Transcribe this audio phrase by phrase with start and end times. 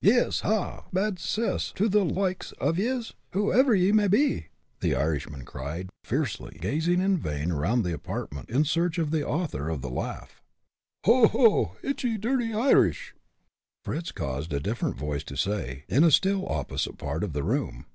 [0.00, 0.48] "Yis, ha!
[0.80, 0.84] ha!
[0.92, 4.48] bad 'cess to the loikes av yez, whoever ye may be!"
[4.80, 9.68] the Irishman cried, fiercely, gazing in vain around the apartment, in search of the author
[9.68, 10.42] of the laugh.
[11.06, 11.28] "Ho!
[11.28, 11.76] ho!
[11.80, 13.14] itchy, dirdty Irish!"
[13.84, 17.86] Fritz caused a different voice to say, in a still opposite part of the room.